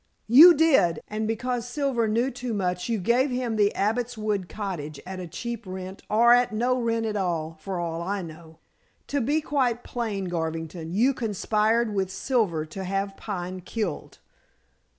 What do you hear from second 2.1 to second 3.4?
too much you gave